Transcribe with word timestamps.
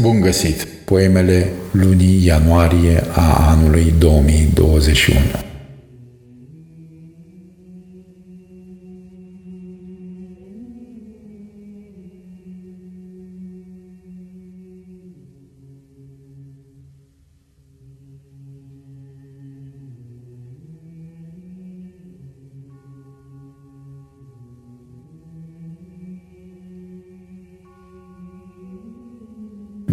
Bun 0.00 0.20
găsit! 0.20 0.66
Poemele 0.84 1.48
lunii 1.70 2.26
ianuarie 2.26 3.02
a 3.12 3.50
anului 3.50 3.94
2021. 3.98 5.18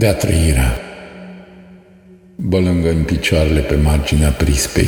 De-a 0.01 0.13
trăirea. 0.13 0.77
Bălângă 2.35 2.89
în 2.89 3.03
picioarele 3.03 3.59
pe 3.59 3.75
marginea 3.75 4.29
prispei. 4.29 4.87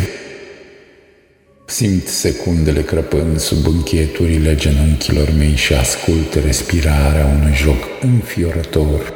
Simt 1.66 2.08
secundele 2.08 2.82
crăpând 2.82 3.40
sub 3.40 3.68
încheieturile 3.68 4.56
genunchilor 4.56 5.30
mei 5.38 5.56
și 5.56 5.74
ascult 5.74 6.34
respirarea 6.34 7.26
unui 7.26 7.54
joc 7.54 7.84
înfiorător 8.02 9.14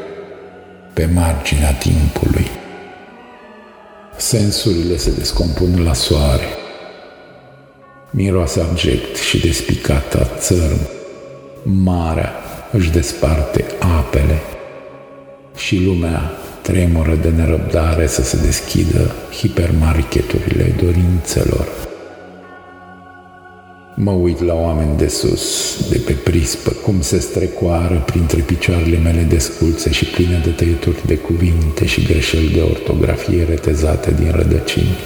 pe 0.93 1.05
marginea 1.13 1.73
timpului. 1.73 2.47
Sensurile 4.17 4.97
se 4.97 5.11
descompun 5.17 5.83
la 5.83 5.93
soare. 5.93 6.47
Miroase 8.11 8.59
abject 8.59 9.15
și 9.15 9.39
despicată 9.39 10.29
țărm. 10.37 10.87
Marea 11.63 12.33
își 12.71 12.91
desparte 12.91 13.65
apele 13.99 14.41
și 15.57 15.83
lumea 15.83 16.31
tremură 16.61 17.15
de 17.21 17.29
nerăbdare 17.29 18.07
să 18.07 18.23
se 18.23 18.37
deschidă 18.37 19.15
hipermarketurile 19.39 20.75
dorințelor. 20.83 21.67
Mă 23.95 24.11
uit 24.11 24.43
la 24.43 24.53
oameni 24.53 24.97
de 24.97 25.07
sus, 25.07 25.77
de 25.89 26.01
pe 26.05 26.11
prispă, 26.11 26.69
cum 26.69 27.01
se 27.01 27.19
strecoară 27.19 28.03
printre 28.05 28.41
picioarele 28.41 28.97
mele 28.97 29.21
desculțe 29.21 29.91
și 29.91 30.05
pline 30.05 30.41
de 30.43 30.49
tăieturi 30.49 31.05
de 31.05 31.15
cuvinte 31.15 31.85
și 31.85 32.03
greșeli 32.03 32.53
de 32.53 32.61
ortografie 32.61 33.43
retezate 33.43 34.13
din 34.19 34.31
rădăcini. 34.31 34.97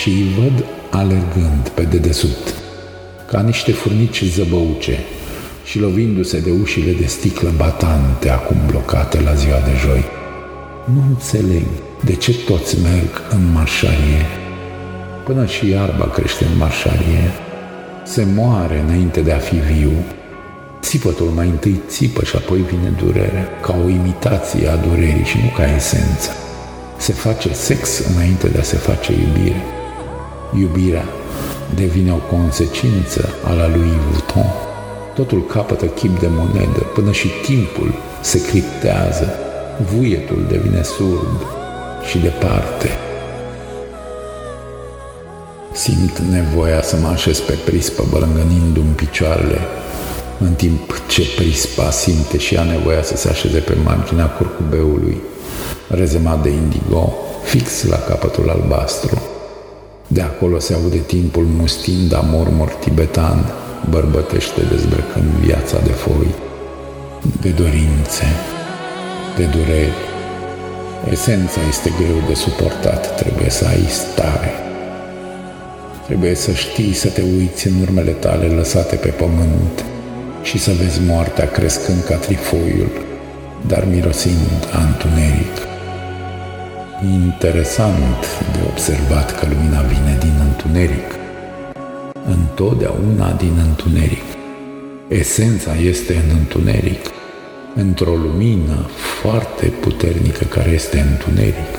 Și 0.00 0.08
îi 0.08 0.26
văd 0.38 0.64
alergând 0.90 1.68
pe 1.74 1.82
dedesubt, 1.82 2.54
ca 3.26 3.40
niște 3.40 3.72
furnici 3.72 4.24
zăbăuce, 4.24 4.98
și 5.70 5.78
lovindu-se 5.78 6.40
de 6.40 6.50
ușile 6.62 6.92
de 6.92 7.06
sticlă 7.06 7.52
batante 7.56 8.30
acum 8.30 8.56
blocate 8.66 9.20
la 9.20 9.34
ziua 9.34 9.58
de 9.58 9.70
joi. 9.80 10.04
Nu 10.94 11.02
înțeleg 11.08 11.66
de 12.04 12.14
ce 12.14 12.34
toți 12.34 12.76
merg 12.82 13.22
în 13.30 13.52
marșarie. 13.52 14.24
Până 15.24 15.46
și 15.46 15.68
iarba 15.68 16.08
crește 16.08 16.44
în 16.44 16.56
marșarie. 16.56 17.24
Se 18.04 18.26
moare 18.34 18.78
înainte 18.78 19.20
de 19.20 19.32
a 19.32 19.38
fi 19.38 19.54
viu. 19.54 19.92
Țipătul 20.80 21.26
mai 21.26 21.48
întâi 21.48 21.80
țipă 21.88 22.24
și 22.24 22.36
apoi 22.36 22.60
vine 22.60 22.94
durerea, 23.04 23.48
ca 23.62 23.76
o 23.84 23.88
imitație 23.88 24.68
a 24.68 24.76
durerii 24.76 25.24
și 25.24 25.38
nu 25.42 25.50
ca 25.56 25.74
esență. 25.74 26.30
Se 26.98 27.12
face 27.12 27.52
sex 27.52 27.98
înainte 27.98 28.48
de 28.48 28.58
a 28.58 28.62
se 28.62 28.76
face 28.76 29.12
iubire. 29.12 29.62
Iubirea 30.58 31.04
devine 31.74 32.12
o 32.12 32.36
consecință 32.36 33.28
a 33.44 33.52
la 33.52 33.68
lui 33.68 33.92
Vuitton. 34.08 34.69
Totul 35.20 35.46
capătă 35.46 35.86
chip 35.86 36.18
de 36.18 36.26
monedă, 36.30 36.80
până 36.94 37.12
și 37.12 37.28
timpul 37.44 37.94
se 38.20 38.42
criptează, 38.42 39.28
vuietul 39.92 40.46
devine 40.48 40.82
surd 40.82 41.46
și 42.08 42.18
departe. 42.18 42.88
Simt 45.72 46.18
nevoia 46.18 46.82
să 46.82 46.96
mă 46.96 47.08
așez 47.08 47.38
pe 47.38 47.58
prispă, 47.64 48.04
bălângănindu-mi 48.10 48.94
picioarele, 48.96 49.58
în 50.38 50.52
timp 50.52 51.02
ce 51.08 51.22
prispa 51.36 51.90
simte 51.90 52.38
și 52.38 52.54
ea 52.54 52.62
nevoia 52.62 53.02
să 53.02 53.16
se 53.16 53.28
așeze 53.28 53.58
pe 53.58 53.76
marginea 53.84 54.26
curcubeului, 54.26 55.20
rezemat 55.88 56.42
de 56.42 56.48
indigo, 56.48 57.12
fix 57.44 57.84
la 57.84 57.96
capătul 57.96 58.50
albastru. 58.50 59.22
De 60.06 60.20
acolo 60.20 60.58
se 60.58 60.74
aude 60.74 60.98
timpul 60.98 61.44
mustind 61.44 62.14
amor 62.14 62.68
tibetan, 62.80 63.52
bărbătește 63.88 64.60
dezbrăcând 64.70 65.30
viața 65.44 65.78
de 65.84 65.92
foi, 65.92 66.34
de 67.40 67.48
dorințe, 67.48 68.26
de 69.36 69.44
dureri. 69.44 70.00
Esența 71.10 71.60
este 71.68 71.90
greu 71.98 72.22
de 72.28 72.34
suportat, 72.34 73.16
trebuie 73.16 73.50
să 73.50 73.66
ai 73.66 73.84
stare. 73.88 74.52
Trebuie 76.06 76.34
să 76.34 76.52
știi 76.52 76.92
să 76.92 77.08
te 77.08 77.22
uiți 77.36 77.66
în 77.66 77.80
urmele 77.80 78.10
tale 78.10 78.46
lăsate 78.46 78.96
pe 78.96 79.08
pământ 79.08 79.84
și 80.42 80.58
să 80.58 80.70
vezi 80.82 81.00
moartea 81.06 81.50
crescând 81.50 82.02
ca 82.02 82.14
trifoiul, 82.14 82.90
dar 83.66 83.84
mirosind 83.84 84.68
a 84.72 84.80
întuneric. 84.80 85.56
Interesant 87.12 88.20
de 88.52 88.58
observat 88.70 89.38
că 89.38 89.46
lumina 89.48 89.80
vine 89.80 90.16
din 90.20 90.34
întuneric 90.48 91.19
întotdeauna 92.26 93.32
din 93.32 93.52
întuneric. 93.68 94.22
Esența 95.08 95.74
este 95.74 96.14
în 96.14 96.36
întuneric, 96.38 97.00
într-o 97.74 98.14
lumină 98.14 98.86
foarte 99.20 99.66
puternică 99.66 100.44
care 100.44 100.70
este 100.70 100.98
întuneric. 100.98 101.72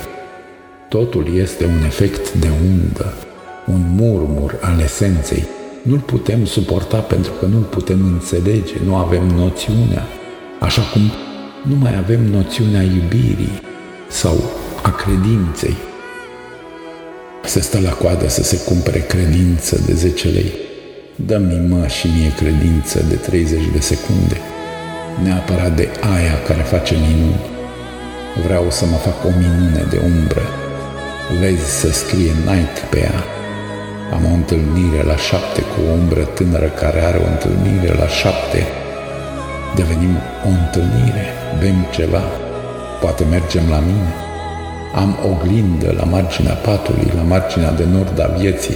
Totul 0.90 1.36
este 1.36 1.66
un 1.66 1.84
efect 1.86 2.34
de 2.34 2.48
undă, 2.70 3.14
un 3.68 3.82
murmur 3.96 4.58
al 4.62 4.80
esenței. 4.80 5.44
Nu-l 5.82 6.00
putem 6.00 6.46
suporta 6.46 6.98
pentru 6.98 7.32
că 7.40 7.46
nu-l 7.46 7.64
putem 7.64 8.06
înțelege, 8.06 8.74
nu 8.86 8.96
avem 8.96 9.28
noțiunea, 9.28 10.08
așa 10.60 10.82
cum 10.82 11.02
nu 11.64 11.76
mai 11.76 11.98
avem 11.98 12.26
noțiunea 12.26 12.82
iubirii 12.82 13.62
sau 14.08 14.36
a 14.84 14.92
credinței. 14.92 15.76
Se 17.52 17.62
stă 17.62 17.80
la 17.80 17.90
coadă 17.90 18.28
să 18.30 18.44
se 18.44 18.58
cumpere 18.58 19.00
credință 19.00 19.80
de 19.86 19.94
10 19.94 20.28
lei. 20.28 20.52
Dă-mi 21.16 21.66
mă 21.70 21.88
și 21.88 22.08
mie 22.08 22.32
credință 22.42 23.04
de 23.10 23.16
30 23.16 23.62
de 23.74 23.80
secunde. 23.80 24.38
Neapărat 25.24 25.76
de 25.76 25.88
aia 26.16 26.36
care 26.48 26.62
face 26.62 26.96
minuni. 26.96 27.42
Vreau 28.46 28.66
să 28.70 28.86
mă 28.86 28.96
fac 28.96 29.26
o 29.26 29.32
minune 29.44 29.86
de 29.90 30.00
umbră. 30.04 30.42
Vezi 31.40 31.80
să 31.80 31.92
scrie 31.92 32.32
night 32.50 32.76
pe 32.90 33.00
ea. 33.00 33.24
Am 34.14 34.26
o 34.32 34.34
întâlnire 34.34 35.04
la 35.04 35.16
șapte 35.16 35.62
cu 35.62 35.78
o 35.88 35.92
umbră 35.92 36.24
tânără 36.24 36.68
care 36.82 37.00
are 37.00 37.18
o 37.18 37.28
întâlnire 37.34 37.94
la 38.02 38.08
șapte. 38.08 38.62
Devenim 39.76 40.16
o 40.48 40.50
întâlnire, 40.62 41.26
bem 41.60 41.88
ceva, 41.96 42.24
poate 43.02 43.24
mergem 43.24 43.64
la 43.70 43.80
mine. 43.80 44.31
Am 44.94 45.18
oglindă 45.32 45.94
la 45.98 46.04
marginea 46.04 46.54
patului, 46.54 47.12
la 47.16 47.22
marginea 47.22 47.72
de 47.72 47.86
nord 47.92 48.20
a 48.22 48.36
vieții. 48.38 48.76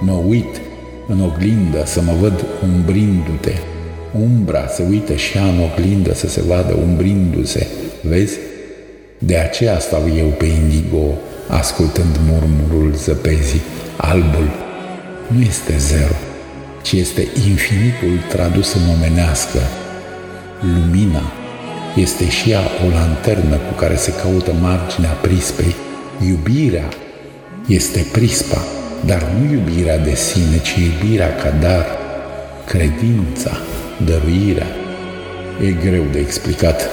Mă 0.00 0.12
uit 0.26 0.60
în 1.08 1.20
oglindă 1.20 1.82
să 1.84 2.02
mă 2.02 2.12
văd 2.20 2.44
umbrindu-te. 2.62 3.52
Umbra 4.20 4.66
se 4.66 4.84
uită 4.90 5.14
și 5.14 5.36
ea 5.36 5.44
în 5.44 5.60
oglindă 5.72 6.14
să 6.14 6.28
se 6.28 6.42
vadă 6.42 6.74
umbrindu-se. 6.74 7.66
Vezi? 8.02 8.38
De 9.18 9.36
aceea 9.36 9.78
stau 9.78 10.02
eu 10.16 10.26
pe 10.26 10.44
indigo, 10.44 11.06
ascultând 11.48 12.18
murmurul 12.28 12.94
zăpezii. 12.94 13.62
Albul 13.96 14.48
nu 15.26 15.40
este 15.40 15.76
zero, 15.78 16.14
ci 16.82 16.92
este 16.92 17.26
infinitul 17.48 18.18
tradus 18.28 18.74
în 18.74 18.80
omenească. 18.96 19.58
Lumina 20.60 21.22
este 21.96 22.28
și 22.28 22.50
ea 22.50 22.60
o 22.60 22.90
lanternă 22.90 23.56
cu 23.56 23.74
care 23.74 23.96
se 23.96 24.12
caută 24.22 24.52
marginea 24.60 25.10
prispei. 25.10 25.74
Iubirea 26.26 26.88
este 27.68 28.06
prispa, 28.12 28.64
dar 29.06 29.26
nu 29.38 29.52
iubirea 29.52 29.98
de 29.98 30.14
sine, 30.14 30.58
ci 30.62 30.76
iubirea 30.76 31.34
ca 31.34 31.50
dar, 31.50 31.86
credința, 32.66 33.50
dăruirea. 34.04 34.66
E 35.66 35.88
greu 35.88 36.04
de 36.12 36.18
explicat. 36.18 36.88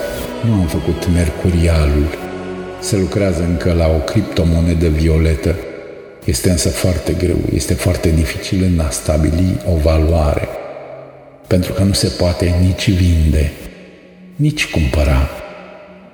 Nu 0.45 0.53
am 0.53 0.65
făcut 0.65 1.07
mercurialul. 1.13 2.07
Se 2.81 2.97
lucrează 2.97 3.43
încă 3.43 3.73
la 3.73 3.87
o 3.87 3.97
criptomonedă 3.97 4.87
violetă. 4.87 5.55
Este 6.25 6.49
însă 6.49 6.69
foarte 6.69 7.13
greu, 7.13 7.37
este 7.53 7.73
foarte 7.73 8.09
dificil 8.09 8.63
în 8.63 8.79
a 8.79 8.89
stabili 8.89 9.61
o 9.73 9.75
valoare, 9.75 10.47
pentru 11.47 11.73
că 11.73 11.83
nu 11.83 11.93
se 11.93 12.07
poate 12.07 12.53
nici 12.61 12.91
vinde, 12.91 13.51
nici 14.39 14.67
cumpăra. 14.67 15.29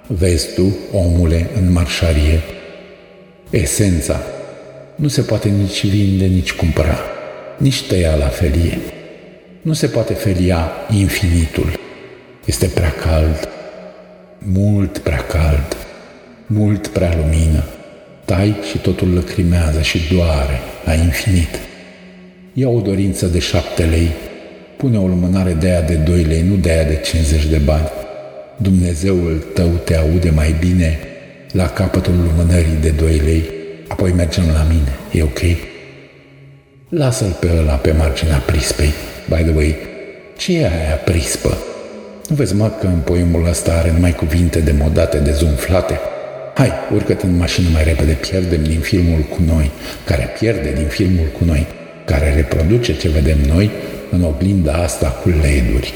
Vezi 0.07 0.53
tu, 0.53 0.75
omule, 0.91 1.49
în 1.55 1.71
marșarie, 1.71 2.41
esența 3.49 4.19
nu 4.95 5.07
se 5.07 5.21
poate 5.21 5.49
nici 5.49 5.85
vinde, 5.85 6.25
nici 6.25 6.53
cumpăra, 6.53 6.97
nici 7.57 7.83
tăia 7.87 8.15
la 8.15 8.27
felie. 8.27 8.79
Nu 9.61 9.73
se 9.73 9.87
poate 9.87 10.13
felia 10.13 10.71
infinitul. 10.91 11.79
Este 12.45 12.65
prea 12.65 12.91
cald. 12.91 13.49
mult 14.37 14.97
prea 14.97 15.21
cald, 15.21 15.77
mult 16.45 16.87
prea 16.87 17.15
lumină. 17.17 17.63
Tai 18.25 18.55
și 18.69 18.77
totul 18.77 19.13
lăcrimează 19.13 19.81
și 19.81 19.99
doare 20.13 20.59
la 20.85 20.93
infinit. 20.93 21.59
Ia 22.53 22.69
o 22.69 22.79
dorință 22.79 23.25
de 23.25 23.39
șapte 23.39 23.83
lei, 23.83 24.09
pune 24.77 24.97
o 24.97 25.07
lumânare 25.07 25.53
de 25.53 25.67
aia 25.67 25.81
de 25.81 25.95
doi 25.95 26.23
lei, 26.23 26.41
nu 26.41 26.55
de 26.55 26.71
aia 26.71 26.83
de 26.83 26.99
50 27.03 27.45
de 27.45 27.57
bani. 27.57 27.89
Dumnezeul 28.57 29.43
tău 29.53 29.69
te 29.83 29.95
aude 29.95 30.29
mai 30.29 30.55
bine 30.59 30.99
la 31.51 31.69
capătul 31.69 32.13
lumânării 32.13 32.77
de 32.81 32.89
doi 32.89 33.21
lei, 33.25 33.43
apoi 33.87 34.11
mergem 34.11 34.43
la 34.53 34.65
mine, 34.69 34.93
e 35.11 35.23
ok? 35.23 35.39
Lasă-l 36.89 37.37
pe 37.39 37.47
ăla 37.59 37.73
pe 37.73 37.91
marginea 37.91 38.37
prispei. 38.37 38.93
By 39.29 39.43
the 39.43 39.51
way, 39.55 39.75
ce 40.37 40.57
e 40.57 40.65
aia 40.65 40.95
prispă? 41.05 41.57
Nu 42.29 42.35
vezi, 42.35 42.55
mă, 42.55 42.71
că 42.79 42.87
în 42.87 42.99
poemul 42.99 43.47
ăsta 43.49 43.71
are 43.73 43.91
numai 43.91 44.13
cuvinte 44.13 44.59
demodate, 44.59 45.17
dezumflate? 45.17 45.99
Hai, 46.55 46.71
urcă-te 46.93 47.25
în 47.25 47.37
mașină 47.37 47.67
mai 47.73 47.83
repede, 47.83 48.11
pierdem 48.11 48.63
din 48.63 48.79
filmul 48.79 49.19
cu 49.19 49.37
noi, 49.45 49.71
care 50.05 50.29
pierde 50.39 50.73
din 50.75 50.87
filmul 50.87 51.27
cu 51.37 51.43
noi, 51.45 51.67
care 52.05 52.33
reproduce 52.35 52.97
ce 52.97 53.09
vedem 53.09 53.37
noi 53.47 53.71
în 54.11 54.23
oglinda 54.23 54.73
asta 54.73 55.07
cu 55.07 55.29
leduri. 55.29 55.93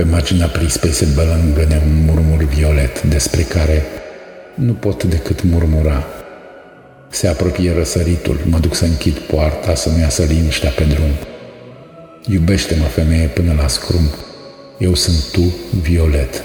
Pe 0.00 0.06
marginea 0.06 0.46
prispei 0.46 0.90
se 0.90 1.06
bălângăne 1.14 1.82
un 1.86 2.04
murmur 2.04 2.44
violet 2.44 3.02
despre 3.02 3.42
care 3.42 3.82
nu 4.54 4.72
pot 4.72 5.04
decât 5.04 5.42
murmura. 5.42 6.04
Se 7.08 7.28
apropie 7.28 7.72
răsăritul, 7.72 8.40
mă 8.44 8.58
duc 8.58 8.74
să 8.74 8.84
închid 8.84 9.18
poarta, 9.18 9.74
să 9.74 9.88
nu 9.88 9.98
iasă 9.98 10.22
liniștea 10.22 10.70
pe 10.70 10.84
drum. 10.84 11.10
Iubește-mă, 12.26 12.84
femeie, 12.84 13.26
până 13.26 13.54
la 13.60 13.68
scrum. 13.68 14.10
Eu 14.78 14.94
sunt 14.94 15.30
tu, 15.32 15.54
Violet. 15.82 16.42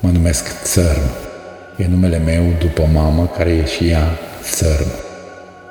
Mă 0.00 0.10
numesc 0.10 0.62
Țărm. 0.62 1.10
E 1.76 1.86
numele 1.86 2.18
meu 2.18 2.44
după 2.58 2.88
mamă, 2.92 3.32
care 3.36 3.50
e 3.50 3.66
și 3.66 3.88
ea 3.88 4.18
Țărm. 4.42 4.90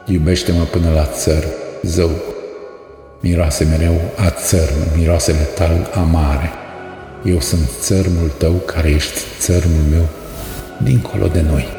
Iubește-mă 0.05 0.63
până 0.63 0.91
la 0.93 1.05
țăr, 1.05 1.43
zău. 1.81 2.11
Miroase 3.19 3.63
mereu 3.63 4.01
a 4.15 4.29
țărm, 4.29 4.97
miroasele 4.97 5.47
tal 5.55 5.91
amare. 5.93 6.49
Eu 7.25 7.39
sunt 7.39 7.69
țărmul 7.79 8.29
tău, 8.37 8.53
care 8.53 8.89
ești 8.89 9.19
țărmul 9.39 9.83
meu, 9.89 10.07
dincolo 10.83 11.27
de 11.27 11.41
noi. 11.41 11.74